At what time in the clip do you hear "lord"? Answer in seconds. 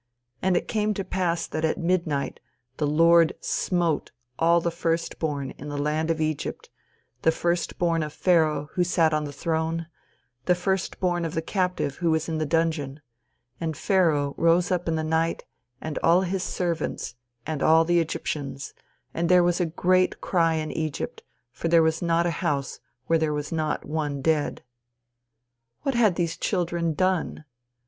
2.87-3.33